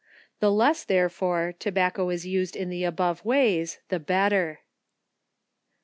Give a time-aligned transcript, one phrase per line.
[0.39, 4.47] The less, therefore, tobacco is used in the above ways, the better.
[4.47, 4.57] 9.